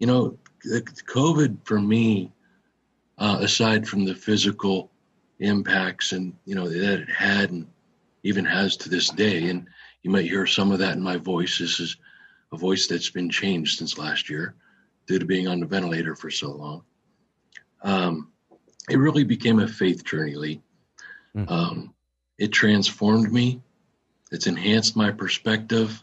[0.00, 2.32] You know, COVID for me,
[3.18, 4.90] uh, aside from the physical
[5.38, 7.66] impacts and you know that it had and
[8.22, 9.66] even has to this day, and
[10.02, 11.58] you might hear some of that in my voice.
[11.58, 11.96] This is
[12.52, 14.54] a voice that's been changed since last year
[15.06, 16.82] due to being on the ventilator for so long.
[17.82, 18.32] Um,
[18.88, 20.62] it really became a faith journey, Lee.
[21.36, 21.52] Mm-hmm.
[21.52, 21.94] Um,
[22.38, 23.62] it transformed me.
[24.32, 26.02] It's enhanced my perspective.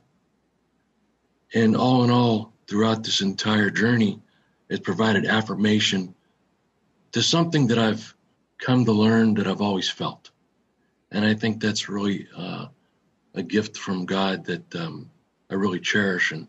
[1.53, 4.19] And all in all, throughout this entire journey,
[4.69, 6.13] it provided affirmation
[7.11, 8.13] to something that I've
[8.57, 10.31] come to learn that I've always felt.
[11.11, 12.67] And I think that's really uh,
[13.33, 15.09] a gift from God that um,
[15.49, 16.47] I really cherish and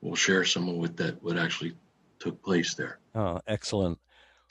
[0.00, 1.74] will share some of what that what actually
[2.18, 2.98] took place there.
[3.14, 3.98] Oh, excellent.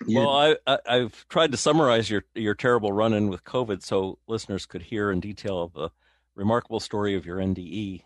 [0.05, 0.20] Yeah.
[0.22, 4.20] Well, I, I, have tried to summarize your your terrible run in with COVID so
[4.27, 5.90] listeners could hear in detail the
[6.35, 8.04] remarkable story of your NDE.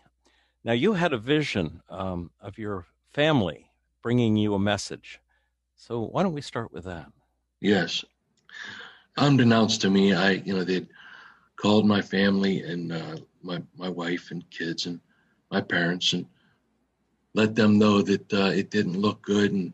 [0.64, 3.70] Now, you had a vision um, of your family
[4.02, 5.20] bringing you a message.
[5.74, 7.06] So, why don't we start with that?
[7.60, 8.04] Yes.
[9.16, 10.88] Unbeknownst to me, I, you know, they'd
[11.56, 15.00] called my family and uh, my, my wife and kids and
[15.50, 16.26] my parents and
[17.34, 19.72] let them know that uh, it didn't look good and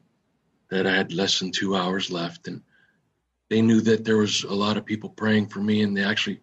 [0.71, 2.49] that I had less than two hours left.
[2.49, 2.63] And
[3.51, 6.41] they knew that there was a lot of people praying for me, and they actually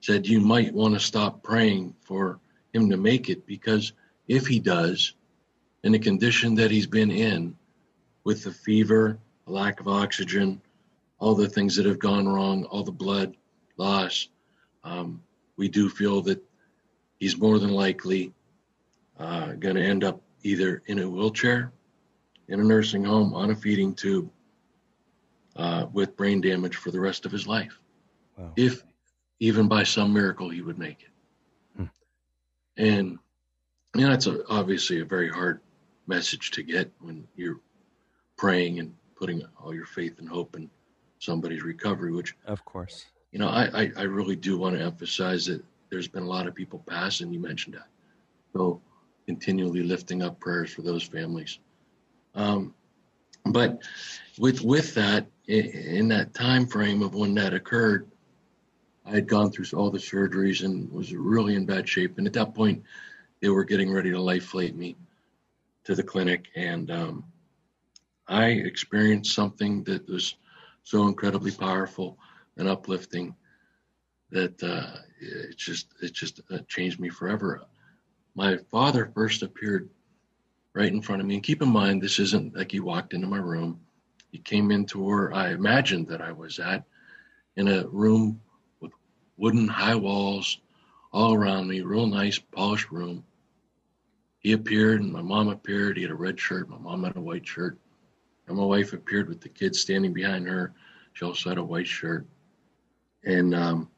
[0.00, 2.40] said, You might want to stop praying for
[2.78, 3.92] him to make it because
[4.26, 5.14] if he does,
[5.84, 7.56] in the condition that he's been in,
[8.24, 10.60] with the fever, a lack of oxygen,
[11.18, 13.36] all the things that have gone wrong, all the blood
[13.76, 14.28] loss,
[14.84, 15.22] um,
[15.56, 16.42] we do feel that
[17.18, 18.32] he's more than likely
[19.18, 21.72] uh, going to end up either in a wheelchair
[22.48, 24.30] in a nursing home on a feeding tube
[25.56, 27.78] uh, with brain damage for the rest of his life.
[28.36, 28.52] Wow.
[28.56, 28.82] If
[29.40, 31.08] even by some miracle he would make it.
[32.78, 33.18] And
[33.94, 35.60] you know, that's a, obviously a very hard
[36.06, 37.60] message to get when you're
[38.36, 40.70] praying and putting all your faith and hope in
[41.18, 45.46] somebody's recovery, which of course, you know, I, I, I really do want to emphasize
[45.46, 47.88] that there's been a lot of people pass and you mentioned that.
[48.52, 48.80] So
[49.26, 51.58] continually lifting up prayers for those families.
[52.34, 52.74] Um,
[53.46, 53.82] but
[54.38, 58.10] with with that, in that time frame of when that occurred,
[59.08, 62.18] I had gone through all the surgeries and was really in bad shape.
[62.18, 62.82] And at that point,
[63.40, 64.96] they were getting ready to life flight me
[65.84, 67.24] to the clinic, and um,
[68.26, 70.34] I experienced something that was
[70.84, 72.18] so incredibly powerful
[72.58, 73.34] and uplifting
[74.30, 77.62] that uh, it just it just uh, changed me forever.
[78.34, 79.88] My father first appeared
[80.74, 81.34] right in front of me.
[81.34, 83.80] And keep in mind, this isn't like he walked into my room.
[84.30, 86.84] He came into where I imagined that I was at
[87.56, 88.40] in a room
[89.38, 90.58] wooden high walls
[91.12, 93.24] all around me, real nice, polished room.
[94.40, 95.96] He appeared and my mom appeared.
[95.96, 96.68] He had a red shirt.
[96.68, 97.78] My mom had a white shirt.
[98.46, 100.74] And my wife appeared with the kids standing behind her.
[101.12, 102.26] She also had a white shirt.
[103.24, 103.88] And um,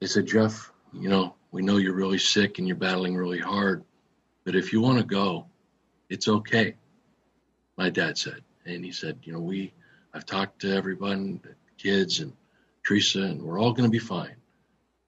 [0.00, 3.84] they said, Jeff, you know, we know you're really sick and you're battling really hard.
[4.44, 5.46] But if you want to go,
[6.08, 6.76] it's okay.
[7.76, 9.72] My dad said, and he said, you know, we,
[10.14, 11.40] I've talked to everyone,
[11.78, 12.32] kids and
[12.86, 14.36] Teresa, and we're all going to be fine.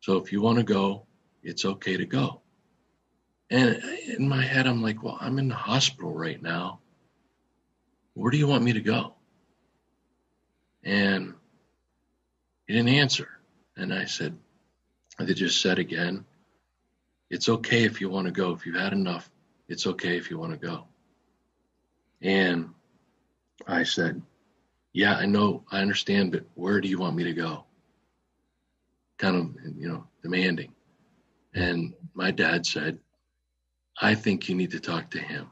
[0.00, 1.06] So if you want to go,
[1.43, 2.41] it's okay to go.
[3.50, 6.81] And in my head, I'm like, well, I'm in the hospital right now.
[8.15, 9.15] Where do you want me to go?
[10.83, 11.34] And
[12.67, 13.28] he didn't answer.
[13.77, 14.37] And I said,
[15.19, 16.25] they just said again,
[17.31, 18.53] it's okay if you want to go.
[18.53, 19.31] If you've had enough,
[19.69, 20.84] it's okay if you want to go.
[22.22, 22.71] And
[23.67, 24.22] I said,
[24.93, 27.65] Yeah, I know, I understand, but where do you want me to go?
[29.19, 30.73] Kind of, you know, demanding.
[31.55, 32.99] And my dad said,
[34.01, 35.51] I think you need to talk to him.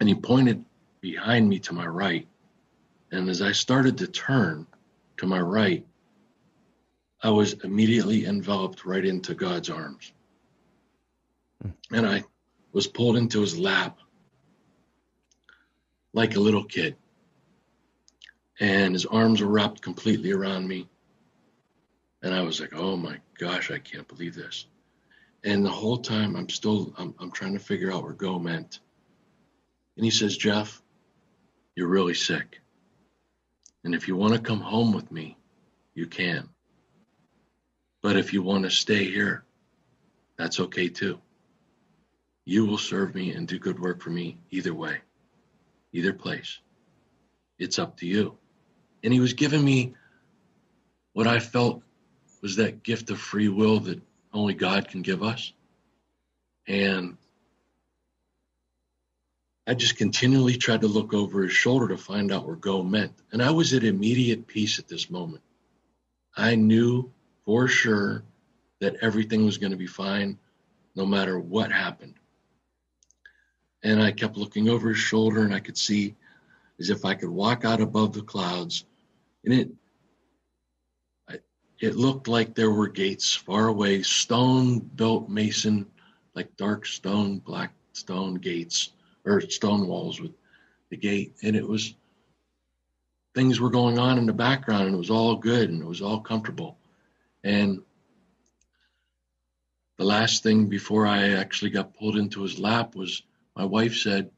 [0.00, 0.64] And he pointed
[1.00, 2.26] behind me to my right.
[3.12, 4.66] And as I started to turn
[5.18, 5.86] to my right,
[7.22, 10.12] I was immediately enveloped right into God's arms.
[11.62, 11.70] Hmm.
[11.92, 12.24] And I
[12.72, 13.98] was pulled into his lap
[16.12, 16.96] like a little kid.
[18.58, 20.88] And his arms were wrapped completely around me.
[22.22, 24.66] And I was like, oh my gosh, I can't believe this.
[25.42, 28.80] And the whole time I'm still I'm, I'm trying to figure out where go meant.
[29.96, 30.82] And he says, Jeff,
[31.74, 32.60] you're really sick.
[33.84, 35.38] And if you want to come home with me,
[35.94, 36.48] you can.
[38.02, 39.44] But if you want to stay here,
[40.36, 41.20] that's okay too.
[42.44, 44.98] You will serve me and do good work for me either way,
[45.92, 46.58] either place.
[47.58, 48.36] It's up to you.
[49.04, 49.94] And he was giving me
[51.12, 51.82] what I felt
[52.40, 54.00] was that gift of free will that
[54.32, 55.52] only God can give us.
[56.66, 57.16] And
[59.66, 63.12] I just continually tried to look over his shoulder to find out where go meant.
[63.32, 65.42] And I was at immediate peace at this moment.
[66.36, 67.10] I knew
[67.44, 68.22] for sure
[68.80, 70.38] that everything was going to be fine
[70.96, 72.14] no matter what happened.
[73.82, 76.14] And I kept looking over his shoulder and I could see
[76.78, 78.84] as if I could walk out above the clouds.
[79.44, 79.70] And it
[81.80, 85.86] it looked like there were gates far away, stone built mason,
[86.34, 88.90] like dark stone, black stone gates
[89.24, 90.32] or stone walls with
[90.90, 91.34] the gate.
[91.42, 91.94] And it was
[93.34, 96.02] things were going on in the background and it was all good and it was
[96.02, 96.76] all comfortable.
[97.44, 97.80] And
[99.96, 103.22] the last thing before I actually got pulled into his lap was
[103.56, 104.30] my wife said,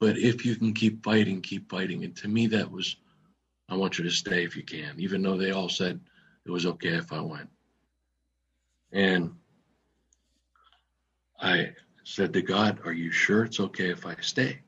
[0.00, 2.04] But if you can keep fighting, keep fighting.
[2.04, 2.96] And to me, that was,
[3.68, 6.00] I want you to stay if you can, even though they all said
[6.48, 7.50] it was okay if I went.
[8.90, 9.34] And
[11.38, 11.72] I
[12.04, 14.58] said to God, Are you sure it's okay if I stay?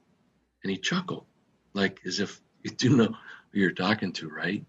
[0.63, 1.25] And he chuckled,
[1.73, 4.65] like as if you do know who you're talking to, right?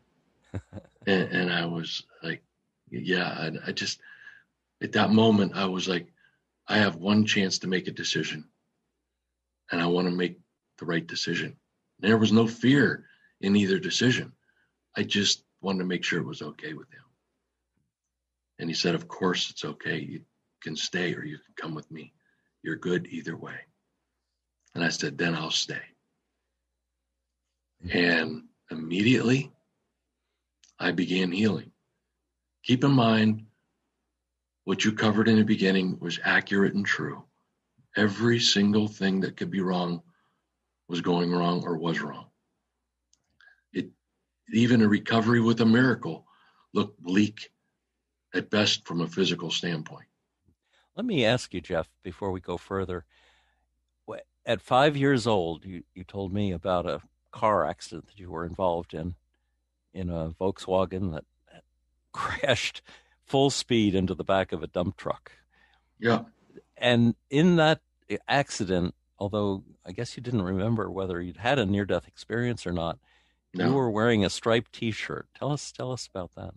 [1.05, 2.41] and, and I was like,
[2.89, 3.99] Yeah, I, I just,
[4.81, 6.07] at that moment, I was like,
[6.69, 8.45] I have one chance to make a decision,
[9.69, 10.39] and I want to make
[10.79, 11.57] the right decision.
[12.01, 13.03] And there was no fear
[13.41, 14.31] in either decision.
[14.95, 17.03] I just wanted to make sure it was okay with him.
[18.59, 19.99] And he said, Of course, it's okay.
[19.99, 20.21] You
[20.61, 22.13] can stay or you can come with me.
[22.63, 23.55] You're good either way.
[24.75, 25.81] And I said, Then I'll stay.
[27.91, 29.51] And immediately,
[30.79, 31.71] I began healing.
[32.63, 33.45] Keep in mind,
[34.63, 37.23] what you covered in the beginning was accurate and true.
[37.97, 40.01] Every single thing that could be wrong
[40.87, 42.30] was going wrong or was wrong.
[44.53, 46.25] Even a recovery with a miracle
[46.73, 47.51] looked bleak
[48.33, 50.07] at best from a physical standpoint.
[50.95, 53.05] Let me ask you, Jeff, before we go further.
[54.43, 57.01] At five years old, you, you told me about a
[57.31, 59.13] car accident that you were involved in,
[59.93, 61.25] in a Volkswagen that
[62.11, 62.81] crashed
[63.23, 65.31] full speed into the back of a dump truck.
[65.99, 66.23] Yeah.
[66.75, 67.81] And in that
[68.27, 72.73] accident, although I guess you didn't remember whether you'd had a near death experience or
[72.73, 72.97] not,
[73.53, 73.67] no.
[73.67, 75.27] you were wearing a striped t shirt.
[75.37, 76.53] Tell us tell us about that.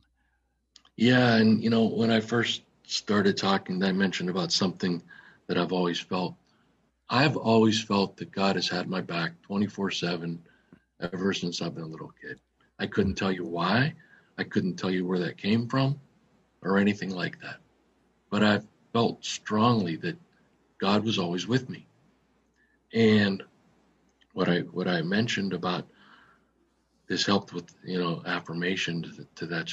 [0.96, 5.02] Yeah, and you know, when I first started talking, I mentioned about something
[5.46, 6.34] that I've always felt.
[7.10, 10.42] I've always felt that God has had my back 24 7
[11.00, 12.38] ever since I've been a little kid.
[12.78, 13.94] I couldn't tell you why.
[14.38, 16.00] I couldn't tell you where that came from
[16.62, 17.58] or anything like that.
[18.30, 20.16] But I've felt strongly that
[20.78, 21.86] God was always with me.
[22.92, 23.42] And
[24.32, 25.86] what I what I mentioned about
[27.06, 29.70] this helped with you know affirmation to, to that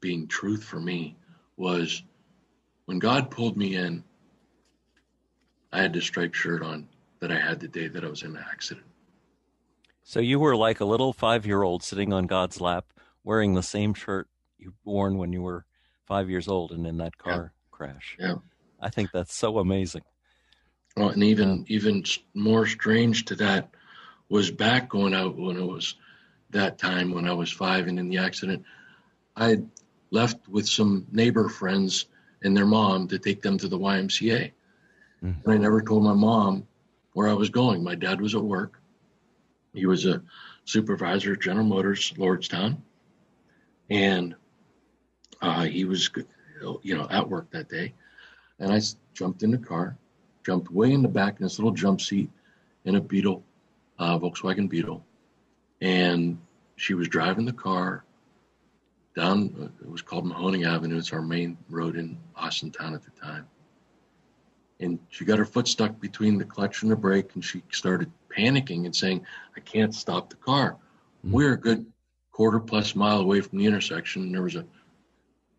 [0.00, 1.16] being truth for me
[1.56, 2.02] was
[2.86, 4.04] when God pulled me in.
[5.72, 6.88] I had this striped shirt on
[7.18, 8.86] that I had the day that I was in the accident.
[10.04, 12.84] So you were like a little five year old sitting on God's lap
[13.24, 14.28] wearing the same shirt
[14.58, 15.64] you worn when you were
[16.06, 17.70] five years old and in that car yeah.
[17.70, 18.16] crash.
[18.20, 18.34] Yeah.
[18.80, 20.02] I think that's so amazing.
[20.96, 22.04] Well, and even even
[22.34, 23.70] more strange to that
[24.28, 25.96] was back going out when it was
[26.50, 28.64] that time when I was five and in the accident,
[29.36, 29.62] I
[30.10, 32.06] left with some neighbor friends
[32.42, 34.52] and their mom to take them to the YMCA.
[35.24, 35.50] Mm-hmm.
[35.50, 36.66] And I never told my mom
[37.14, 37.82] where I was going.
[37.82, 38.80] My dad was at work.
[39.72, 40.22] He was a
[40.64, 42.76] supervisor at General Motors, Lordstown.
[43.90, 44.34] And
[45.42, 46.10] uh, he was,
[46.82, 47.92] you know, at work that day,
[48.58, 48.80] and I
[49.12, 49.96] jumped in the car,
[50.44, 52.30] jumped way in the back in this little jump seat
[52.84, 53.42] in a Beetle,
[53.98, 55.04] uh, Volkswagen Beetle,
[55.84, 56.38] and
[56.76, 58.04] she was driving the car
[59.14, 59.70] down.
[59.82, 60.96] It was called Mahoning Avenue.
[60.96, 63.46] It's our main road in Austintown at the time.
[64.80, 68.10] And she got her foot stuck between the clutch and the brake, and she started
[68.36, 69.26] panicking and saying,
[69.56, 71.32] "I can't stop the car." Mm-hmm.
[71.32, 71.84] We're a good
[72.32, 74.64] quarter plus mile away from the intersection, and there was a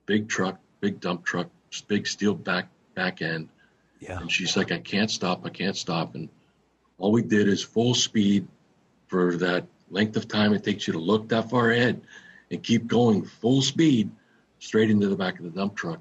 [0.07, 1.49] big truck, big dump truck,
[1.87, 3.49] big steel back back end.
[3.99, 4.19] Yeah.
[4.19, 6.15] And she's like, I can't stop, I can't stop.
[6.15, 6.29] And
[6.97, 8.47] all we did is full speed
[9.07, 9.65] for that
[9.95, 12.01] length of time it takes you to look that far ahead
[12.51, 14.11] and keep going full speed
[14.59, 15.99] straight into the back of the dump truck.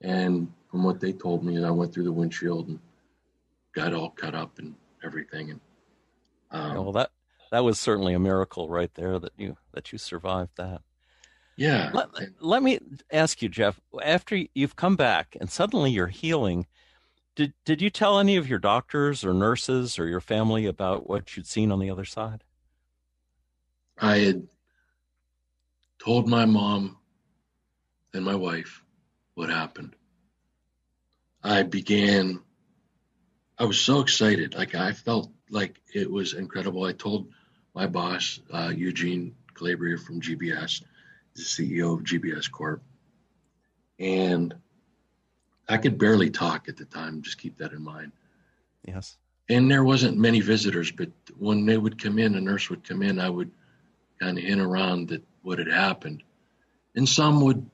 [0.00, 2.78] And from what they told me, and I went through the windshield and
[3.74, 5.50] got all cut up and everything.
[5.50, 5.60] And
[6.52, 7.10] um, well, that
[7.50, 10.82] that was certainly a miracle right there that you that you survived that.
[11.56, 11.90] Yeah.
[11.92, 12.08] Let,
[12.40, 12.78] let me
[13.12, 13.78] ask you, Jeff.
[14.02, 16.66] After you've come back and suddenly you're healing,
[17.36, 21.36] did did you tell any of your doctors or nurses or your family about what
[21.36, 22.44] you'd seen on the other side?
[24.02, 24.48] I had
[26.04, 26.98] told my mom
[28.12, 28.82] and my wife
[29.34, 29.94] what happened.
[31.42, 32.40] I began
[33.58, 34.54] I was so excited.
[34.54, 36.82] Like I felt like it was incredible.
[36.82, 37.28] I told
[37.74, 40.82] my boss, uh, Eugene Calabria from GBS,
[41.34, 42.82] the CEO of GBS Corp,
[44.00, 44.52] and
[45.68, 47.22] I could barely talk at the time.
[47.22, 48.10] Just keep that in mind.
[48.84, 49.16] Yes.
[49.48, 53.02] And there wasn't many visitors, but when they would come in, a nurse would come
[53.02, 53.52] in, I would
[54.22, 56.22] kind of hint around that what had happened,
[56.94, 57.68] and some would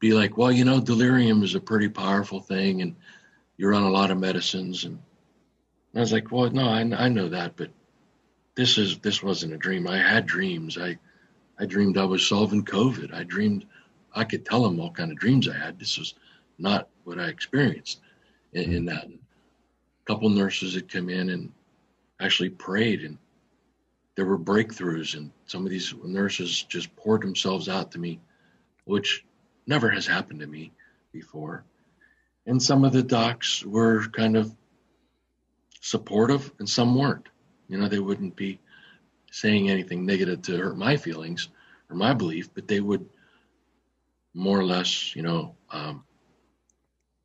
[0.00, 2.96] be like, "Well, you know, delirium is a pretty powerful thing, and
[3.56, 4.98] you're on a lot of medicines." And
[5.94, 7.70] I was like, "Well, no, I, I know that, but
[8.54, 9.86] this is this wasn't a dream.
[9.86, 10.78] I had dreams.
[10.78, 10.98] I
[11.58, 13.12] I dreamed I was solving COVID.
[13.12, 13.66] I dreamed
[14.14, 15.78] I could tell them all kind of dreams I had.
[15.78, 16.14] This was
[16.58, 18.00] not what I experienced
[18.52, 18.86] in, in mm-hmm.
[18.86, 19.04] that.
[19.04, 21.52] A couple nurses had come in and
[22.20, 23.18] actually prayed, and
[24.16, 28.20] there were breakthroughs, and some of these nurses just poured themselves out to me,
[28.84, 29.24] which
[29.66, 30.72] never has happened to me
[31.12, 31.64] before.
[32.46, 34.54] And some of the docs were kind of
[35.80, 37.28] supportive, and some weren't.
[37.68, 38.60] You know, they wouldn't be
[39.30, 41.48] saying anything negative to hurt my feelings
[41.90, 43.08] or my belief, but they would
[44.34, 46.04] more or less, you know, um,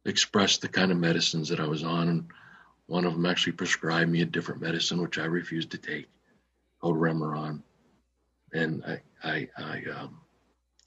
[0.05, 2.07] express the kind of medicines that I was on.
[2.07, 2.27] And
[2.87, 6.07] one of them actually prescribed me a different medicine, which I refused to take,
[6.79, 7.61] called Remeron.
[8.53, 10.19] And I, I, I, um,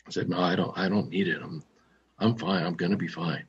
[0.09, 1.41] said, no, I don't, I don't need it.
[1.43, 1.63] I'm,
[2.19, 2.65] I'm fine.
[2.65, 3.45] I'm going to be fine.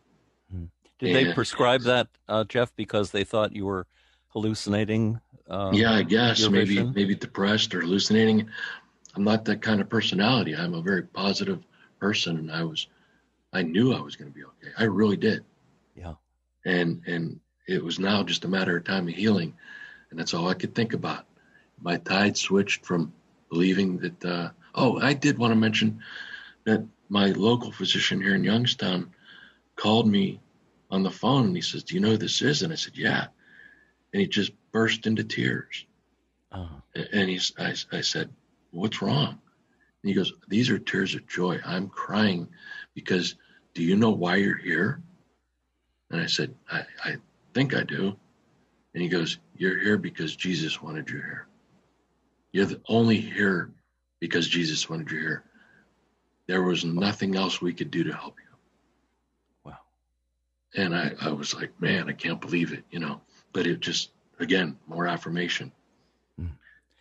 [0.51, 0.65] Hmm.
[1.00, 3.88] Did and, they prescribe that, uh, Jeff, because they thought you were
[4.27, 5.19] hallucinating?
[5.50, 6.93] Uh, yeah, I guess maybe, vision?
[6.95, 8.50] maybe depressed or hallucinating.
[9.15, 10.55] I'm not that kind of personality.
[10.55, 11.63] I'm a very positive
[12.00, 12.88] person, and I was,
[13.51, 14.73] I knew I was going to be okay.
[14.77, 15.43] I really did.
[15.95, 16.13] Yeah.
[16.65, 19.53] And and it was now just a matter of time of healing,
[20.09, 21.25] and that's all I could think about.
[21.83, 23.13] My tide switched from
[23.49, 24.25] believing that.
[24.25, 26.01] Uh, oh, I did want to mention
[26.65, 29.11] that my local physician here in Youngstown
[29.75, 30.39] called me
[30.89, 32.97] on the phone and he says, "Do you know who this is?" And I said,
[32.97, 33.27] "Yeah,"
[34.13, 35.85] and he just burst into tears.
[36.51, 36.81] Oh.
[36.95, 38.29] And he's, I, I said,
[38.71, 39.39] "What's wrong?"
[40.03, 41.59] And he goes, These are tears of joy.
[41.65, 42.49] I'm crying
[42.93, 43.35] because
[43.73, 45.01] do you know why you're here?
[46.11, 47.15] And I said, I, I
[47.53, 48.15] think I do.
[48.93, 51.47] And he goes, You're here because Jesus wanted you here.
[52.53, 53.72] You're only here
[54.19, 55.43] because Jesus wanted you here.
[56.48, 59.72] There was nothing else we could do to help you.
[59.72, 59.79] Wow.
[60.75, 63.22] And I, I was like, man, I can't believe it, you know.
[63.51, 65.72] But it just again, more affirmation.
[66.39, 66.51] Mm.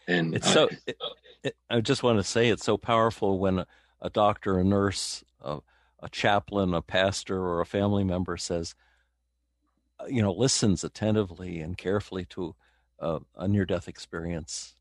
[0.09, 0.97] And it's I, so it,
[1.43, 3.67] it, I just want to say it's so powerful when a,
[4.01, 5.59] a doctor, a nurse, a,
[6.01, 8.75] a chaplain, a pastor, or a family member says,
[10.01, 12.55] uh, you know, listens attentively and carefully to
[13.01, 14.77] uh, a near death experience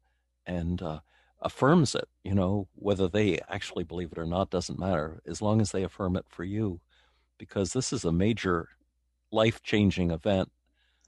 [0.46, 1.00] and uh,
[1.42, 2.08] affirms it.
[2.24, 5.84] You know, whether they actually believe it or not doesn't matter, as long as they
[5.84, 6.80] affirm it for you,
[7.38, 8.70] because this is a major
[9.32, 10.52] life changing event.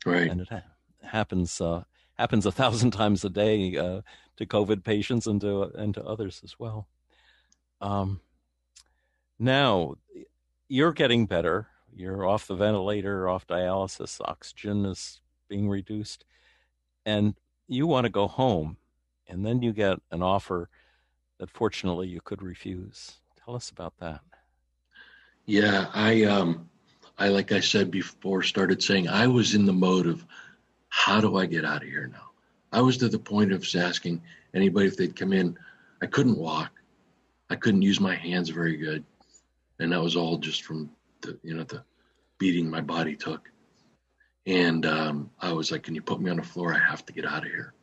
[0.06, 0.30] Right.
[0.30, 0.64] And it ha-
[1.04, 1.84] happens uh,
[2.18, 4.02] happens a thousand times a day uh,
[4.38, 6.88] to COVID patients and to and to others as well.
[7.82, 8.22] Um,
[9.40, 9.96] now
[10.68, 11.68] you're getting better.
[11.96, 14.20] You're off the ventilator, off dialysis.
[14.22, 16.26] Oxygen is being reduced,
[17.06, 17.36] and
[17.68, 18.78] you want to go home.
[19.34, 20.70] And then you get an offer
[21.40, 23.14] that, fortunately, you could refuse.
[23.44, 24.22] Tell us about that.
[25.48, 26.70] Yeah, I um,
[27.18, 30.24] I like I said before, started saying I was in the mode of
[30.90, 32.30] how do I get out of here now?
[32.72, 34.22] I was to the point of asking
[34.54, 35.58] anybody if they'd come in.
[36.02, 36.72] I couldn't walk.
[37.50, 39.04] I couldn't use my hands very good.
[39.80, 41.84] And that was all just from the, you know, the
[42.38, 43.50] beating my body took.
[44.46, 46.74] And um, I was like, can you put me on the floor?
[46.74, 47.74] I have to get out of here.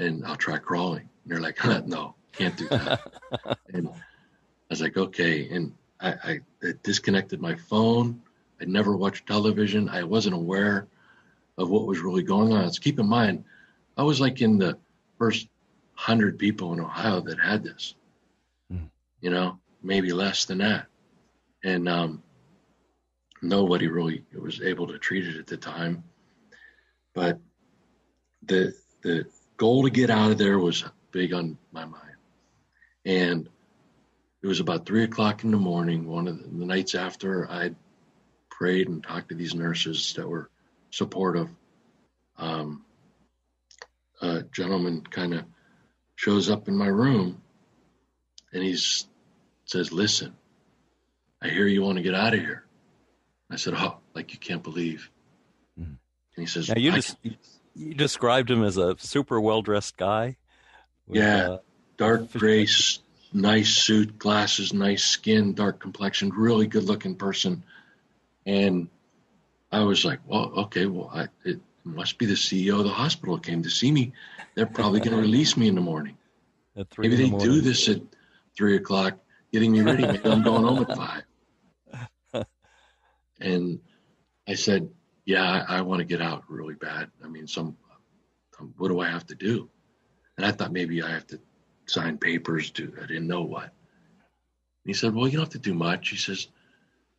[0.00, 1.08] And I'll try crawling.
[1.24, 3.00] And they're like, huh, no, can't do that.
[3.74, 3.92] and I
[4.70, 5.48] was like, okay.
[5.50, 8.22] And I, I disconnected my phone.
[8.60, 9.88] I never watched television.
[9.88, 10.88] I wasn't aware
[11.58, 12.72] of what was really going on.
[12.72, 13.44] So keep in mind,
[13.96, 14.78] I was like in the
[15.18, 15.48] first
[15.92, 17.94] hundred people in Ohio that had this,
[18.72, 18.88] mm.
[19.20, 20.86] you know, maybe less than that.
[21.62, 22.22] And um,
[23.42, 26.04] nobody really was able to treat it at the time.
[27.14, 27.38] But
[28.42, 29.26] the the
[29.60, 32.16] goal to get out of there was big on my mind.
[33.04, 33.46] And
[34.42, 37.72] it was about three o'clock in the morning, one of the, the nights after I
[38.50, 40.48] prayed and talked to these nurses that were
[40.88, 41.50] supportive,
[42.38, 42.86] um,
[44.22, 45.44] a gentleman kind of
[46.16, 47.42] shows up in my room
[48.54, 48.78] and he
[49.66, 50.34] says, Listen,
[51.42, 52.64] I hear you want to get out of here.
[53.50, 55.10] I said, Oh, like you can't believe.
[55.78, 55.84] Mm.
[55.84, 55.98] And
[56.36, 57.18] he says, now you, just,
[57.80, 60.36] you described him as a super well dressed guy.
[61.06, 61.58] With, yeah, uh,
[61.96, 62.66] dark gray,
[63.32, 67.64] nice suit, glasses, nice skin, dark complexion, really good looking person.
[68.46, 68.88] And
[69.72, 73.38] I was like, well, okay, well, I, it, must be the CEO of the hospital
[73.38, 74.12] came to see me.
[74.54, 76.16] They're probably going to release me in the morning.
[76.98, 78.02] Maybe they the do this at
[78.54, 79.18] three o'clock,
[79.50, 80.06] getting me ready.
[80.06, 80.96] Maybe I'm going home at
[82.34, 82.46] five.
[83.40, 83.80] and
[84.46, 84.90] I said,
[85.30, 87.08] yeah, I, I want to get out really bad.
[87.24, 87.76] I mean, some,
[88.58, 89.70] um, what do I have to do?
[90.36, 91.40] And I thought maybe I have to
[91.86, 93.62] sign papers to, I didn't know what.
[93.64, 96.08] And he said, well, you don't have to do much.
[96.08, 96.48] He says,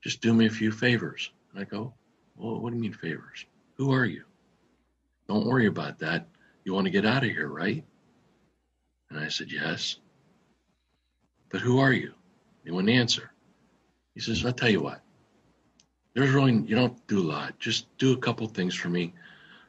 [0.03, 1.31] just do me a few favors.
[1.53, 1.93] And I go,
[2.35, 3.45] well, what do you mean favors?
[3.77, 4.25] Who are you?
[5.29, 6.27] Don't worry about that.
[6.65, 7.85] You want to get out of here, right?
[9.09, 9.97] And I said, yes.
[11.49, 12.11] But who are you?
[12.65, 13.31] He wouldn't answer.
[14.15, 15.01] He says, I'll tell you what.
[16.13, 17.57] There's really, you don't do a lot.
[17.59, 19.13] Just do a couple things for me.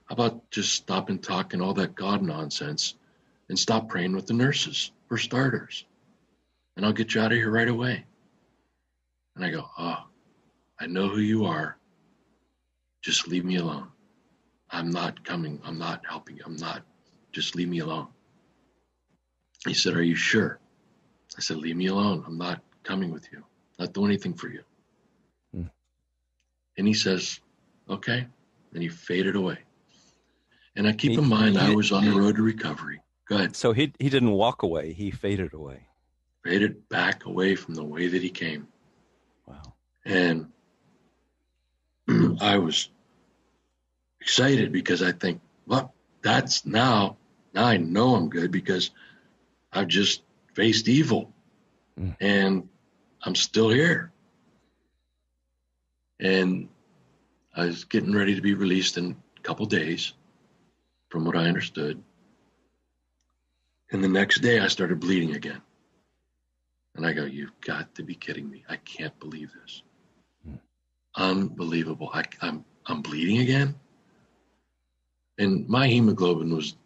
[0.07, 2.95] How about just stop and talk and all that God nonsense
[3.49, 5.85] and stop praying with the nurses for starters?
[6.77, 8.05] And I'll get you out of here right away.
[9.37, 10.05] And I go, oh,
[10.81, 11.77] I know who you are.
[13.03, 13.89] Just leave me alone.
[14.71, 15.61] I'm not coming.
[15.65, 16.41] I'm not helping.
[16.45, 16.83] I'm not.
[17.31, 18.09] Just leave me alone.
[19.67, 20.59] He said, Are you sure?
[21.37, 22.25] I said, Leave me alone.
[22.27, 23.45] I'm not coming with you.
[23.79, 24.63] Not doing anything for you.
[26.79, 27.41] And he says,
[27.89, 28.27] Okay.
[28.73, 29.59] And he faded away.
[30.77, 33.01] And I keep he, in mind, I was on the road to recovery.
[33.29, 33.57] Go ahead.
[33.57, 35.87] So he, he didn't walk away, he faded away.
[36.45, 38.67] Faded back away from the way that he came.
[39.47, 39.75] Wow.
[40.05, 40.47] And
[42.41, 42.89] I was
[44.21, 47.17] excited because I think, well, that's now,
[47.55, 48.91] now I know I'm good because
[49.73, 50.23] I've just
[50.55, 51.33] faced evil
[52.01, 52.17] mm.
[52.21, 52.69] and
[53.23, 54.11] I'm still here.
[56.23, 56.69] And
[57.55, 60.13] I was getting ready to be released in a couple days,
[61.11, 62.03] from what I understood.
[63.91, 65.61] And the next day I started bleeding again.
[66.95, 68.65] And I go, You've got to be kidding me.
[68.69, 69.83] I can't believe this.
[71.17, 72.11] Unbelievable.
[72.15, 73.75] I, I'm, I'm bleeding again.
[75.39, 76.77] And my hemoglobin was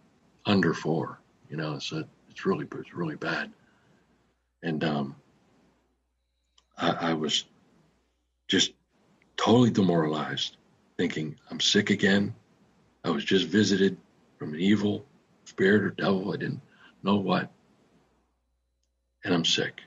[0.46, 3.52] under four, you know, so it's really it's really bad.
[4.62, 5.16] And um,
[6.78, 7.44] I, I was
[8.48, 8.72] just
[9.36, 10.56] totally demoralized,
[10.96, 12.34] thinking I'm sick again.
[13.04, 13.96] I was just visited
[14.38, 15.04] from an evil
[15.44, 16.32] spirit or devil.
[16.32, 16.60] I didn't
[17.02, 17.50] know what.
[19.24, 19.80] And I'm sick.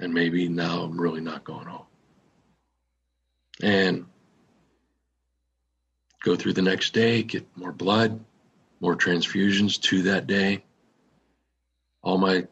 [0.00, 1.86] And maybe now I'm really not going home.
[3.62, 4.06] And
[6.22, 8.24] go through the next day, get more blood,
[8.80, 10.62] more transfusions to that day
[12.02, 12.46] all my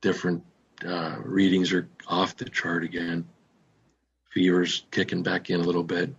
[0.00, 0.44] different
[0.86, 3.26] uh, readings are off the chart again.
[4.32, 6.14] Fever's kicking back in a little bit.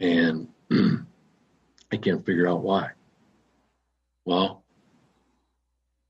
[0.00, 2.90] And I can't figure out why.
[4.24, 4.64] Well,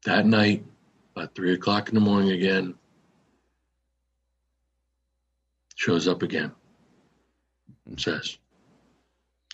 [0.05, 0.65] that night,
[1.15, 2.75] about three o'clock in the morning again,
[5.75, 6.53] shows up again
[7.87, 8.39] and says,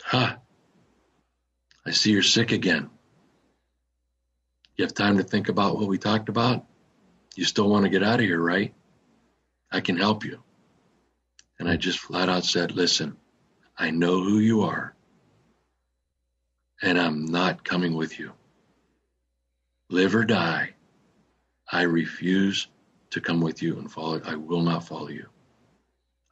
[0.05, 0.39] Ha,
[1.85, 2.91] I see you're sick again.
[4.77, 6.65] You have time to think about what we talked about?
[7.35, 8.75] You still want to get out of here, right?
[9.71, 10.43] I can help you.
[11.63, 13.17] And I just flat out said, listen,
[13.79, 14.97] I know who you are,
[16.83, 18.33] and I'm not coming with you.
[19.89, 20.71] Live or die,
[21.71, 22.67] I refuse
[23.11, 24.21] to come with you and follow.
[24.25, 25.29] I will not follow you.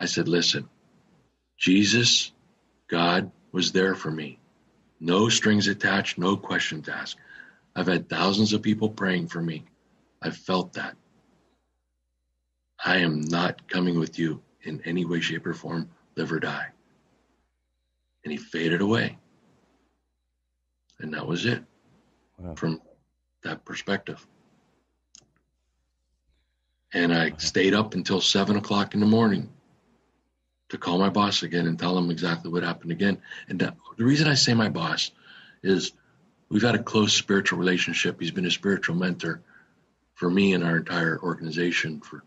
[0.01, 0.69] I said, listen,
[1.57, 2.33] Jesus,
[2.89, 4.41] God was there for me.
[4.99, 7.19] No strings attached, no questions asked.
[7.77, 9.65] I've had thousands of people praying for me.
[10.21, 10.97] I've felt that.
[12.85, 16.67] I am not coming with you in any way, shape, or form, live or die.
[18.25, 19.19] And he faded away.
[20.99, 21.63] And that was it
[22.39, 22.55] wow.
[22.55, 22.81] from
[23.43, 24.27] that perspective.
[26.93, 27.37] And I wow.
[27.39, 29.49] stayed up until seven o'clock in the morning
[30.69, 33.19] to call my boss again and tell him exactly what happened again.
[33.49, 35.11] And that, the reason I say my boss
[35.63, 35.93] is
[36.49, 38.21] we've had a close spiritual relationship.
[38.21, 39.43] He's been a spiritual mentor
[40.15, 42.25] for me and our entire organization for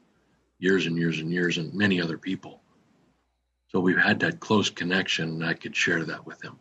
[0.63, 2.61] years and years and years, and many other people.
[3.67, 6.57] So we've had that close connection, and I could share that with him.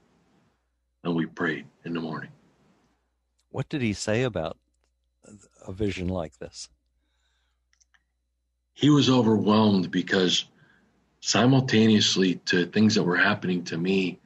[1.05, 2.31] And we prayed in the morning.
[3.51, 4.59] What did he say about
[5.67, 6.69] a vision like this?
[8.73, 10.47] He was overwhelmed because
[11.21, 14.19] simultaneously to things that were happening to me,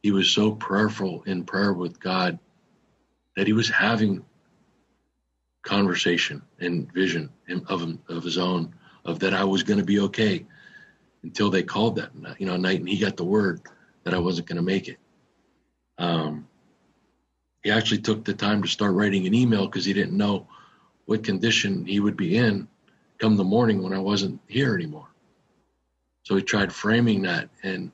[0.00, 2.38] he was so prayerful in prayer with God
[3.36, 4.24] that he was having
[5.62, 7.30] conversation and vision
[7.68, 10.46] of of his own of that I was going to be okay
[11.22, 13.60] until they called that you know night and he got the word
[14.04, 14.98] that I wasn't going to make it.
[15.98, 16.46] Um,
[17.62, 20.46] he actually took the time to start writing an email because he didn't know
[21.06, 22.68] what condition he would be in
[23.18, 25.08] come the morning when I wasn't here anymore.
[26.22, 27.90] So he tried framing that and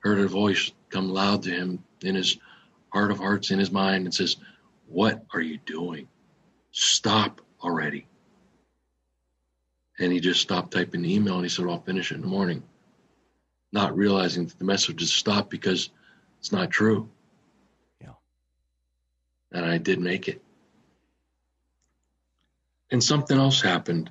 [0.00, 2.38] heard a voice come loud to him in his
[2.92, 4.36] heart of hearts, in his mind, and says,
[4.86, 6.08] What are you doing?
[6.72, 8.06] Stop already.
[10.00, 12.26] And he just stopped typing the email and he said, I'll finish it in the
[12.26, 12.62] morning.
[13.70, 15.90] Not realizing that the message has stopped because
[16.38, 17.08] it's not true.
[18.00, 18.14] Yeah.
[19.52, 20.42] And I did make it.
[22.90, 24.10] And something else happened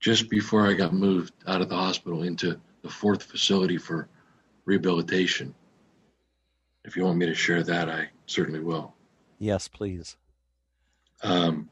[0.00, 4.08] just before I got moved out of the hospital into the fourth facility for
[4.64, 5.54] rehabilitation.
[6.84, 8.94] If you want me to share that, I certainly will.
[9.38, 10.16] Yes, please.
[11.22, 11.70] Um,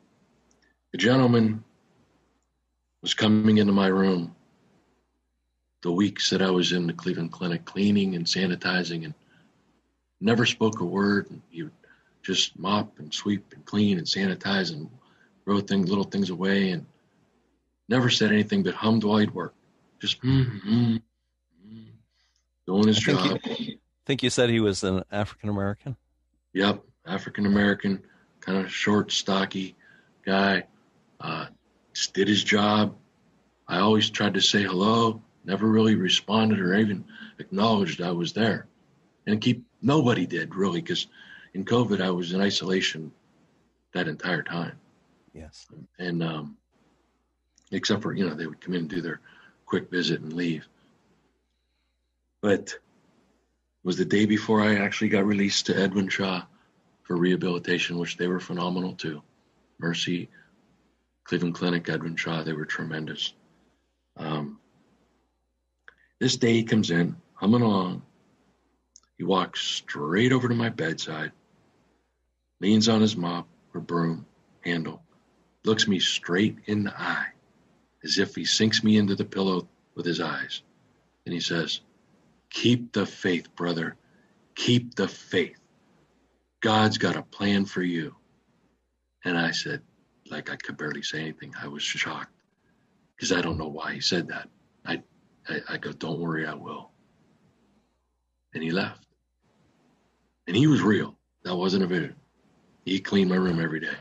[0.94, 1.64] a gentleman
[3.04, 4.34] was coming into my room
[5.82, 9.12] the weeks that I was in the Cleveland Clinic cleaning and sanitizing and
[10.22, 11.28] never spoke a word.
[11.50, 11.72] He would
[12.22, 14.88] just mop and sweep and clean and sanitize and
[15.44, 16.86] throw things, little things away and
[17.90, 19.52] never said anything but hummed while he'd work.
[20.00, 20.96] Just mm-hmm, mm-hmm,
[22.66, 23.58] doing his I think job.
[23.58, 25.98] You, think you said he was an African American?
[26.54, 28.02] Yep, African American,
[28.40, 29.76] kind of short, stocky
[30.24, 30.64] guy.
[31.20, 31.48] Uh,
[31.94, 32.94] just did his job.
[33.66, 37.04] I always tried to say hello, never really responded or even
[37.38, 38.66] acknowledged I was there.
[39.26, 41.06] And keep nobody did really because
[41.54, 43.12] in COVID I was in isolation
[43.94, 44.78] that entire time.
[45.32, 45.66] Yes.
[45.98, 46.56] And um,
[47.70, 49.20] except for you know they would come in and do their
[49.64, 50.66] quick visit and leave.
[52.42, 52.80] But it
[53.82, 56.42] was the day before I actually got released to Edwin Shaw
[57.02, 59.22] for rehabilitation, which they were phenomenal too.
[59.78, 60.28] Mercy,
[61.24, 63.32] Cleveland Clinic, Edwin Shaw, they were tremendous.
[64.16, 64.58] Um,
[66.20, 68.02] this day he comes in, humming along.
[69.16, 71.32] He walks straight over to my bedside,
[72.60, 74.26] leans on his mop or broom
[74.64, 75.02] handle,
[75.64, 77.28] looks me straight in the eye,
[78.02, 80.62] as if he sinks me into the pillow with his eyes.
[81.24, 81.80] And he says,
[82.50, 83.96] Keep the faith, brother.
[84.54, 85.58] Keep the faith.
[86.60, 88.14] God's got a plan for you.
[89.24, 89.82] And I said,
[90.30, 91.52] like I could barely say anything.
[91.60, 92.32] I was shocked
[93.16, 94.48] because I don't know why he said that.
[94.84, 95.02] I,
[95.48, 96.90] I, I go, don't worry, I will.
[98.54, 99.06] And he left.
[100.46, 101.16] And he was real.
[101.44, 102.16] That wasn't a vision.
[102.84, 103.96] He cleaned my room every day.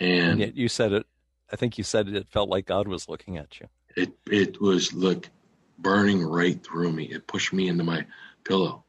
[0.00, 1.06] And, and yet you said it.
[1.52, 3.68] I think you said it felt like God was looking at you.
[3.96, 5.28] It it was look
[5.78, 7.04] burning right through me.
[7.04, 8.04] It pushed me into my
[8.44, 8.84] pillow.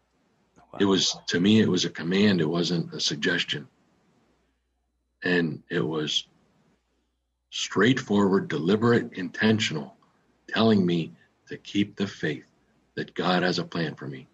[0.57, 0.79] Wow.
[0.79, 1.61] It was to me.
[1.61, 2.41] It was a command.
[2.41, 3.67] It wasn't a suggestion.
[5.25, 6.27] And it was
[7.49, 9.97] straightforward, deliberate, intentional,
[10.47, 11.11] telling me
[11.47, 12.45] to keep the faith
[12.95, 14.27] that God has a plan for me.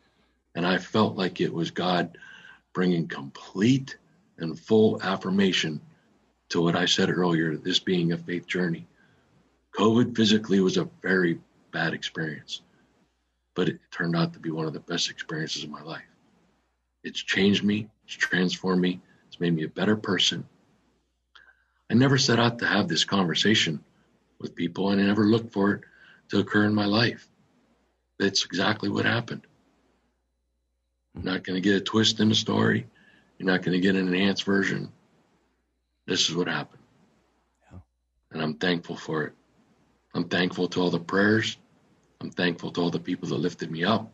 [0.54, 2.18] And I felt like it was God
[2.74, 3.98] bringing complete
[4.38, 5.82] and full affirmation
[6.50, 8.86] to what I said earlier this being a faith journey.
[9.78, 11.40] COVID physically was a very
[11.72, 12.62] bad experience,
[13.56, 16.04] but it turned out to be one of the best experiences of my life.
[17.04, 20.46] It's changed me, it's transformed me, it's made me a better person,
[21.92, 23.84] I never set out to have this conversation
[24.40, 25.82] with people, and I never looked for it
[26.30, 27.28] to occur in my life.
[28.18, 29.46] That's exactly what happened.
[31.14, 32.88] You're not going to get a twist in the story.
[33.38, 34.90] You're not going to get an enhanced version.
[36.08, 36.82] This is what happened.
[37.70, 37.80] Yeah.
[38.32, 39.34] And I'm thankful for it.
[40.14, 41.58] I'm thankful to all the prayers.
[42.22, 44.10] I'm thankful to all the people that lifted me up.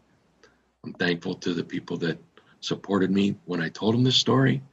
[0.84, 2.18] I'm thankful to the people that
[2.60, 4.63] supported me when I told them this story.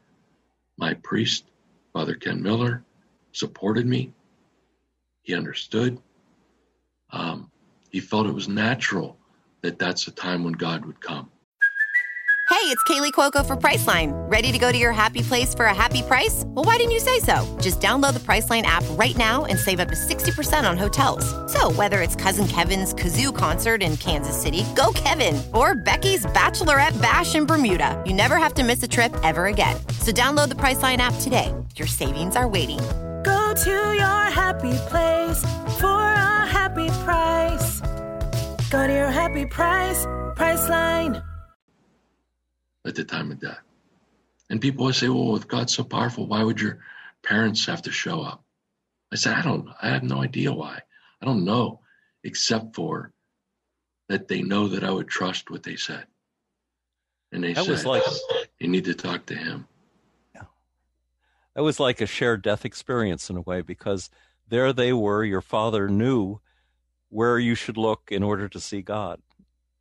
[0.79, 1.45] My priest,
[1.93, 2.83] Father Ken Miller,
[3.35, 4.13] supported me.
[5.23, 5.99] He understood.
[7.11, 7.51] Um,
[7.91, 9.19] he felt it was natural
[9.61, 11.31] that that's the time when God would come.
[12.51, 14.13] Hey, it's Kaley Cuoco for Priceline.
[14.31, 16.45] Ready to go to your happy place for a happy price?
[16.47, 17.45] Well, why didn't you say so?
[17.61, 21.25] Just download the Priceline app right now and save up to 60% on hotels.
[21.53, 27.01] So, whether it's Cousin Kevin's Kazoo concert in Kansas City, go Kevin, or Becky's Bachelorette
[27.03, 29.77] Bash in Bermuda, you never have to miss a trip ever again.
[30.01, 31.53] So, download the Priceline app today.
[31.77, 32.81] Your savings are waiting
[33.55, 35.41] Go to your happy place
[35.79, 37.81] for a happy price.
[38.69, 41.23] Go to your happy price, Priceline.
[42.85, 43.61] At the time of death.
[44.51, 46.81] And people would say, well, if God's so powerful, why would your
[47.23, 48.43] parents have to show up?
[49.13, 50.81] I said, I don't, I have no idea why.
[51.23, 51.79] I don't know,
[52.25, 53.13] except for
[54.09, 56.09] that they know that I would trust what they said.
[57.31, 58.03] And they that said, like,
[58.59, 59.69] you need to talk to him
[61.55, 64.11] that was like a shared death experience in a way because
[64.49, 65.25] there they were.
[65.25, 66.41] Your father knew
[67.09, 69.21] where you should look in order to see God,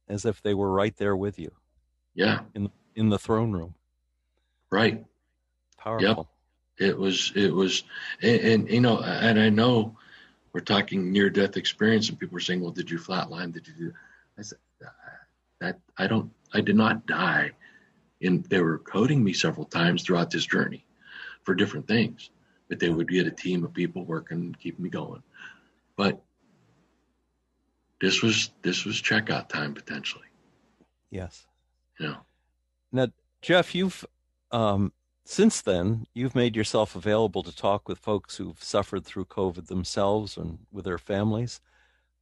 [0.07, 1.51] as if they were right there with you.
[2.13, 3.75] Yeah, in in the throne room.
[4.71, 5.03] Right.
[5.77, 6.29] Powerful.
[6.79, 6.89] Yep.
[6.89, 7.31] It was.
[7.35, 7.83] It was,
[8.21, 9.97] and, and you know, and I know
[10.53, 13.51] we're talking near death experience, and people are saying, "Well, did you flatline?
[13.51, 13.93] Did you do?"
[14.37, 14.57] I said,
[15.63, 17.51] that I don't, I did not die.
[18.21, 20.85] And they were coding me several times throughout this journey
[21.43, 22.29] for different things,
[22.69, 25.23] but they would get a team of people working, keep me going.
[25.95, 26.21] But
[28.01, 30.27] this was this was checkout time potentially.
[31.09, 31.45] Yes.
[31.99, 32.17] Yeah.
[32.91, 33.07] Now,
[33.41, 34.05] Jeff, you've
[34.51, 34.91] um,
[35.25, 40.37] since then you've made yourself available to talk with folks who've suffered through COVID themselves
[40.37, 41.61] and with their families.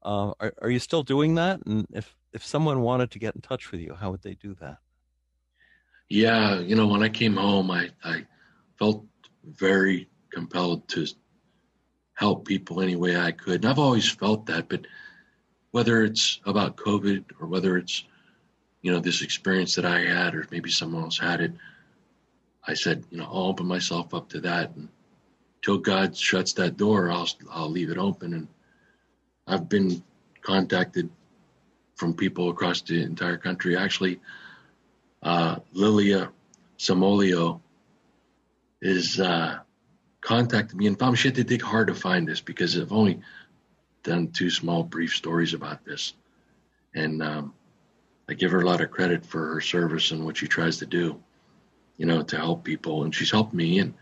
[0.04, 1.66] Uh, are, are you still doing that?
[1.66, 4.56] And if if someone wanted to get in touch with you, how would they do
[4.56, 4.78] that?
[6.10, 8.26] Yeah, you know, when I came home, I I
[8.78, 9.06] felt
[9.44, 11.08] very compelled to
[12.14, 13.64] help people any way I could.
[13.64, 14.86] And I've always felt that, but
[15.72, 18.04] whether it's about COVID or whether it's,
[18.82, 21.54] you know, this experience that I had or maybe someone else had it,
[22.68, 24.76] I said, you know, I'll open myself up to that.
[24.76, 24.90] And
[25.62, 28.34] till God shuts that door, I'll, I'll leave it open.
[28.34, 28.48] And
[29.48, 30.04] I've been
[30.42, 31.10] contacted
[31.96, 33.78] from people across the entire country.
[33.78, 34.20] Actually,
[35.24, 36.30] uh, Lilia
[36.78, 37.62] Samolio
[38.82, 39.60] is uh,
[40.22, 43.20] contacted me and had to dig hard to find this because I've only
[44.04, 46.14] done two small brief stories about this.
[46.96, 47.54] And um,
[48.30, 50.86] I give her a lot of credit for her service and what she tries to
[50.86, 51.22] do,
[51.98, 53.04] you know, to help people.
[53.04, 53.94] And she's helped me, and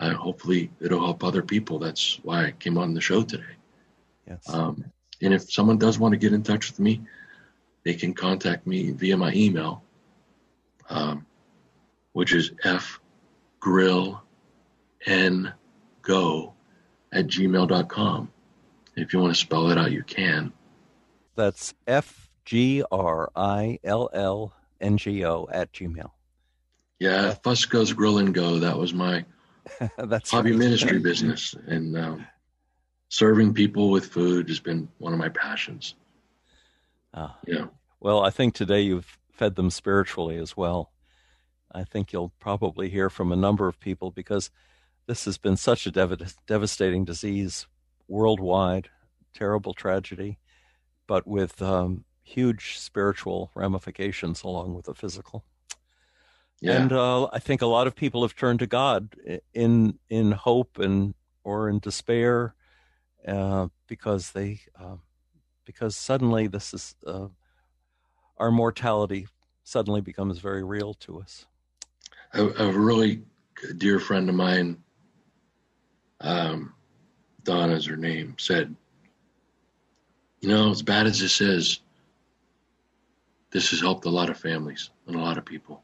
[0.00, 1.78] uh, hopefully it'll help other people.
[1.78, 3.44] That's why I came on the show today.
[4.26, 4.48] Yes.
[4.52, 4.84] Um,
[5.20, 7.02] and if someone does want to get in touch with me,
[7.84, 9.82] they can contact me via my email,
[10.88, 11.26] um,
[12.12, 12.52] which is
[13.64, 14.20] fgrill
[15.06, 15.52] n
[16.02, 16.54] go
[17.12, 18.30] at gmail.com.
[18.96, 20.52] If you want to spell it out, you can.
[21.34, 26.10] That's F G R I L L N G O at Gmail.
[27.00, 28.60] Yeah, Fusco's Grill and Go.
[28.60, 29.24] That was my
[29.98, 30.58] That's hobby right.
[30.58, 31.54] ministry business.
[31.66, 32.26] And um,
[33.08, 35.96] serving people with food has been one of my passions.
[37.12, 37.36] Ah.
[37.46, 37.66] Yeah.
[38.00, 40.92] Well, I think today you've fed them spiritually as well.
[41.74, 44.50] I think you'll probably hear from a number of people because
[45.06, 47.66] this has been such a dev- devastating disease
[48.08, 48.88] worldwide,
[49.34, 50.38] terrible tragedy,
[51.06, 55.44] but with um, huge spiritual ramifications along with the physical.
[56.60, 56.80] Yeah.
[56.80, 59.14] And uh, I think a lot of people have turned to God
[59.52, 62.54] in in hope and or in despair
[63.26, 64.96] uh, because they uh,
[65.66, 67.26] because suddenly this is uh,
[68.38, 69.26] our mortality
[69.62, 71.46] suddenly becomes very real to us.
[72.34, 73.22] A, a really
[73.78, 74.82] dear friend of mine,
[76.20, 76.74] um,
[77.42, 78.74] Donna's her name, said,
[80.40, 81.80] You know, as bad as this is,
[83.50, 85.82] this has helped a lot of families and a lot of people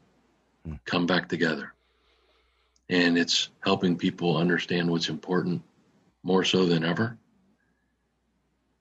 [0.65, 0.75] Hmm.
[0.85, 1.73] come back together.
[2.89, 5.63] And it's helping people understand what's important
[6.23, 7.17] more so than ever.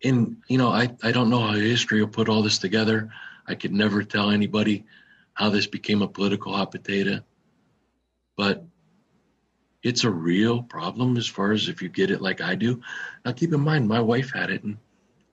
[0.02, 3.10] And, you know, I, I don't know how history will put all this together.
[3.46, 4.84] I could never tell anybody
[5.34, 7.20] how this became a political hot potato
[8.36, 8.64] but
[9.82, 12.82] it's a real problem as far as if you get it like I do.
[13.24, 14.76] Now, keep in mind, my wife had it and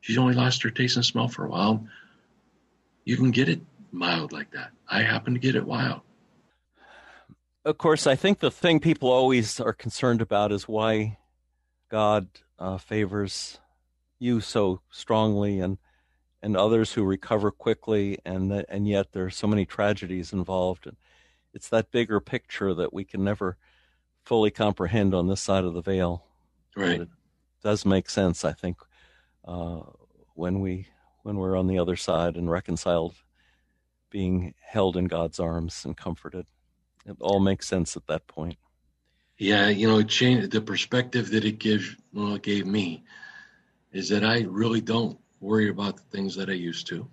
[0.01, 1.85] she's only lost her taste and smell for a while.
[3.03, 4.71] You can get it mild like that.
[4.87, 6.01] I happen to get it wild.
[7.65, 11.17] Of course, I think the thing people always are concerned about is why
[11.89, 13.59] God uh, favors
[14.19, 15.77] you so strongly and
[16.41, 20.85] and others who recover quickly, and and yet there are so many tragedies involved.
[20.85, 20.95] And
[21.57, 23.57] it's that bigger picture that we can never
[24.23, 26.23] fully comprehend on this side of the veil.
[26.75, 26.99] Right.
[26.99, 27.09] But it
[27.63, 28.77] does make sense, I think,
[29.43, 29.79] uh,
[30.35, 30.87] when we
[31.23, 33.15] when we're on the other side and reconciled,
[34.11, 36.45] being held in God's arms and comforted.
[37.07, 38.57] It all makes sense at that point.
[39.39, 41.95] Yeah, you know, it changed the perspective that it gives.
[42.13, 43.03] Well, it gave me
[43.91, 47.09] is that I really don't worry about the things that I used to.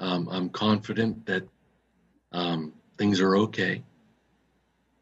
[0.00, 1.44] Um, I'm confident that
[2.32, 3.82] um, things are okay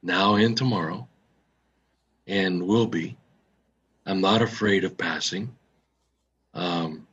[0.03, 1.09] now and tomorrow,
[2.29, 3.17] and will be.
[4.07, 5.57] I'm not afraid of passing.
[6.55, 7.09] Um,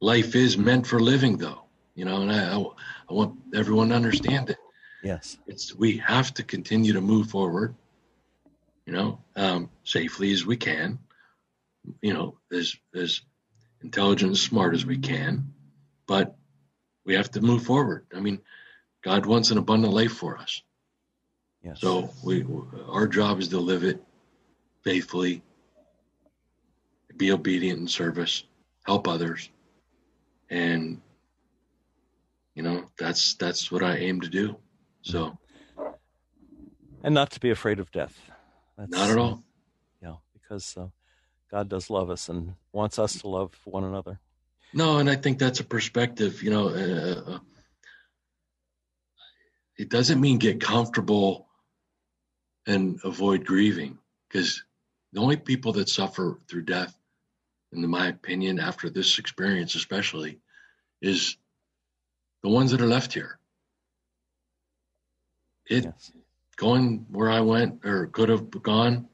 [0.00, 1.62] life is meant for living, though,
[1.94, 2.54] you know, and I,
[3.08, 4.58] I, want everyone to understand it
[5.02, 5.38] Yes.
[5.46, 7.74] it's we have to continue to move forward
[8.86, 10.98] you know um, safely as we can
[12.02, 13.22] you know as as
[13.82, 15.52] intelligent and smart as we can
[16.06, 16.36] but
[17.04, 18.40] we have to move forward i mean
[19.02, 20.62] god wants an abundant life for us
[21.62, 21.80] Yes.
[21.80, 22.46] so we
[22.88, 24.02] our job is to live it
[24.82, 25.42] faithfully
[27.16, 28.44] be obedient in service
[28.86, 29.50] help others
[30.48, 31.00] and
[32.54, 34.56] you know that's that's what i aim to do
[35.02, 35.38] so
[37.02, 38.30] and not to be afraid of death.
[38.76, 39.42] That's, not at all
[40.02, 40.88] Yeah, because uh,
[41.50, 44.20] God does love us and wants us to love one another.
[44.72, 46.42] No, and I think that's a perspective.
[46.42, 47.38] You know, uh, uh
[49.80, 51.46] it doesn't mean get comfortable
[52.66, 53.96] and avoid grieving
[54.28, 54.62] because
[55.14, 56.94] the only people that suffer through death,
[57.72, 60.38] in my opinion, after this experience especially,
[61.00, 61.38] is
[62.42, 63.38] the ones that are left here.
[65.64, 66.12] It yes.
[66.56, 69.08] going where I went or could have gone,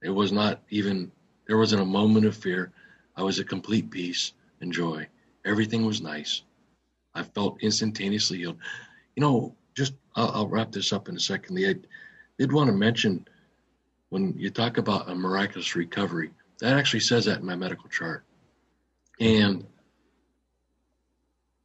[0.00, 1.10] it was not even
[1.48, 2.70] there wasn't a moment of fear.
[3.16, 5.08] I was at complete peace and joy.
[5.44, 6.42] Everything was nice.
[7.14, 8.58] I felt instantaneously healed.
[9.16, 11.56] You know, just I'll, I'll wrap this up in a second.
[11.58, 11.76] I
[12.38, 13.26] did want to mention
[14.10, 18.24] when you talk about a miraculous recovery, that actually says that in my medical chart.
[19.20, 19.64] And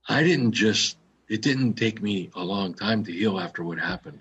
[0.08, 0.98] I didn't just,
[1.28, 4.20] it didn't take me a long time to heal after what happened.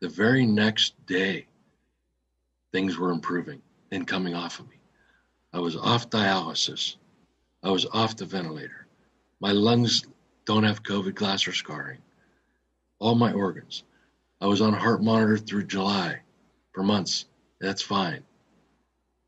[0.00, 1.46] The very next day,
[2.72, 3.60] things were improving
[3.90, 4.76] and coming off of me.
[5.52, 6.96] I was off dialysis.
[7.62, 8.86] I was off the ventilator.
[9.40, 10.04] My lungs
[10.46, 11.98] don't have COVID glass or scarring
[12.98, 13.84] all my organs.
[14.40, 16.20] I was on a heart monitor through July
[16.72, 17.26] for months.
[17.60, 18.22] That's fine.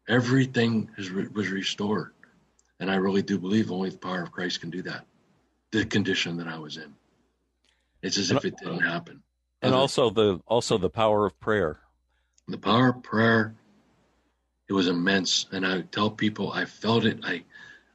[0.09, 2.13] Everything re- was restored.
[2.79, 5.05] And I really do believe only the power of Christ can do that.
[5.73, 6.95] The condition that I was in.
[8.03, 9.23] It's as if it uh, didn't happen.
[9.63, 11.81] And Other, also the also the power of prayer.
[12.49, 13.55] The power of prayer,
[14.69, 15.47] it was immense.
[15.53, 17.21] And I tell people I felt it.
[17.23, 17.45] I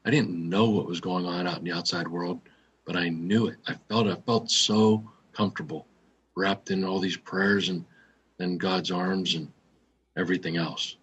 [0.05, 2.41] I didn't know what was going on out in the outside world,
[2.85, 3.57] but I knew it.
[3.67, 5.85] I felt I felt so comfortable,
[6.35, 7.85] wrapped in all these prayers and
[8.39, 9.51] and God's arms and
[10.17, 10.97] everything else.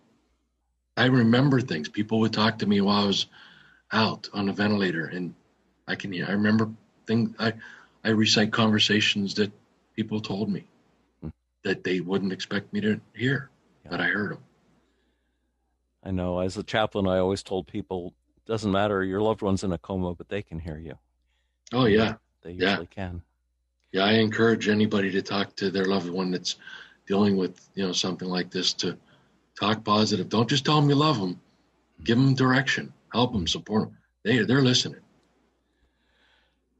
[0.96, 1.88] I remember things.
[1.88, 3.26] People would talk to me while I was
[3.90, 5.34] out on the ventilator, and
[5.86, 6.26] I can hear.
[6.28, 6.70] I remember
[7.06, 7.34] things.
[7.38, 7.54] I
[8.04, 9.52] I recite conversations that
[9.94, 10.64] people told me
[11.22, 11.28] hmm.
[11.64, 13.50] that they wouldn't expect me to hear,
[13.84, 13.90] yeah.
[13.90, 14.44] but I heard them.
[16.04, 16.40] I know.
[16.40, 18.12] As a chaplain, I always told people,
[18.44, 19.04] doesn't matter.
[19.04, 20.98] Your loved one's in a coma, but they can hear you.
[21.72, 23.04] Oh yeah, they usually yeah.
[23.04, 23.22] can
[23.92, 26.56] yeah, I encourage anybody to talk to their loved one that's
[27.06, 28.96] dealing with you know something like this to
[29.58, 30.28] talk positive.
[30.28, 31.40] Don't just tell them you love them.
[32.02, 32.92] Give them direction.
[33.12, 33.46] Help them.
[33.46, 33.98] Support them.
[34.24, 35.00] They they're listening.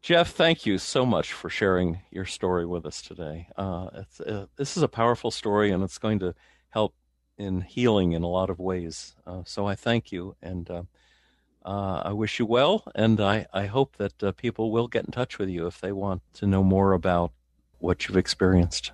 [0.00, 3.46] Jeff, thank you so much for sharing your story with us today.
[3.56, 6.34] Uh, uh, this is a powerful story, and it's going to
[6.70, 6.96] help
[7.38, 9.14] in healing in a lot of ways.
[9.24, 10.82] Uh, so I thank you, and uh,
[11.64, 15.12] uh, I wish you well, and I, I hope that uh, people will get in
[15.12, 17.32] touch with you if they want to know more about
[17.78, 18.90] what you've experienced.